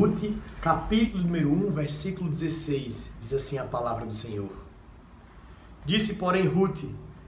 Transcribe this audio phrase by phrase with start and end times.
[0.00, 4.48] Ruth, capítulo número 1, versículo 16, diz assim a palavra do Senhor.
[5.84, 6.84] Disse, porém, Ruth: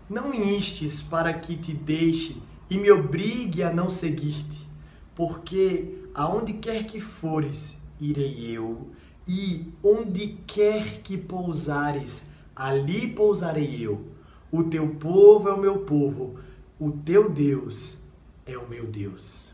[0.08, 2.40] Não me instes para que te deixe
[2.70, 4.66] e me obrigue a não seguir-te,
[5.14, 8.88] porque aonde quer que fores, irei eu,
[9.28, 14.06] e onde quer que pousares, ali pousarei eu.
[14.50, 16.38] O teu povo é o meu povo,
[16.80, 17.98] o teu Deus
[18.46, 19.52] é o meu Deus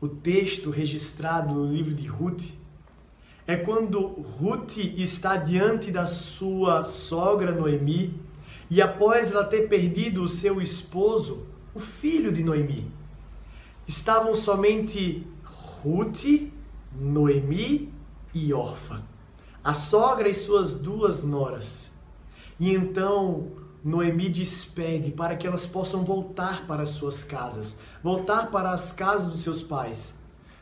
[0.00, 2.52] o texto registrado no livro de Ruth
[3.46, 8.14] é quando Ruth está diante da sua sogra Noemi
[8.70, 12.92] e após ela ter perdido o seu esposo, o filho de Noemi,
[13.86, 16.50] estavam somente Ruth,
[16.92, 17.90] Noemi
[18.34, 19.02] e Orfa,
[19.64, 21.90] a sogra e suas duas noras.
[22.60, 23.52] E então
[23.84, 29.40] Noemi despede para que elas possam voltar para suas casas, voltar para as casas dos
[29.40, 30.14] seus pais.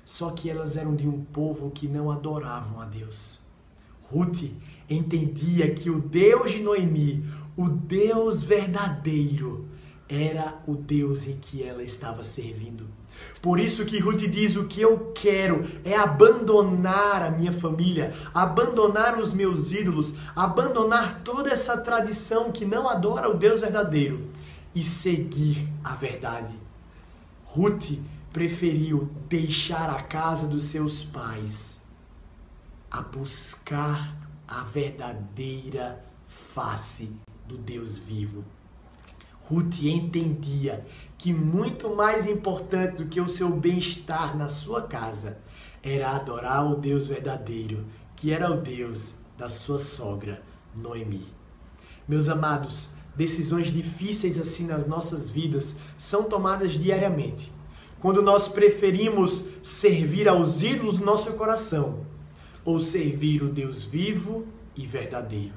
[0.05, 3.41] Só que elas eram de um povo que não adoravam a Deus.
[4.11, 4.45] Ruth
[4.89, 9.67] entendia que o Deus de Noemi, o Deus verdadeiro,
[10.09, 12.87] era o Deus em que ela estava servindo.
[13.41, 19.19] Por isso que Ruth diz: o que eu quero é abandonar a minha família, abandonar
[19.19, 24.29] os meus ídolos, abandonar toda essa tradição que não adora o Deus verdadeiro
[24.75, 26.55] e seguir a verdade.
[27.45, 27.99] Ruth
[28.33, 31.81] preferiu deixar a casa dos seus pais
[32.91, 34.15] a buscar
[34.47, 38.45] a verdadeira face do Deus vivo.
[39.49, 40.85] Ruth entendia
[41.17, 45.39] que muito mais importante do que o seu bem-estar na sua casa
[45.83, 50.43] era adorar o Deus verdadeiro, que era o Deus da sua sogra,
[50.75, 51.27] Noemi.
[52.09, 57.53] Meus amados, decisões difíceis assim nas nossas vidas são tomadas diariamente.
[58.01, 62.05] Quando nós preferimos servir aos ídolos do nosso coração
[62.65, 65.55] ou servir o Deus vivo e verdadeiro.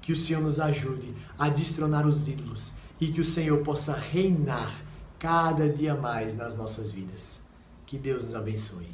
[0.00, 4.82] Que o Senhor nos ajude a destronar os ídolos e que o Senhor possa reinar
[5.18, 7.40] cada dia mais nas nossas vidas.
[7.86, 8.88] Que Deus nos abençoe.